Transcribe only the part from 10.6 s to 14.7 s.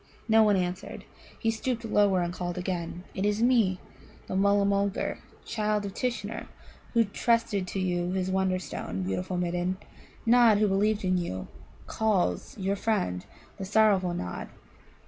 believed in you, calls your friend, the sorrowful Nod!"